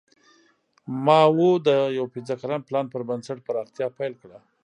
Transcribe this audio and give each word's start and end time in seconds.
ماوو 1.05 1.51
د 1.67 1.69
یو 1.97 2.05
پنځه 2.15 2.33
کلن 2.41 2.59
پلان 2.67 2.85
پر 2.93 3.01
بنسټ 3.09 3.37
پراختیا 3.47 3.87
پیل 3.97 4.13
کړه. 4.21 4.37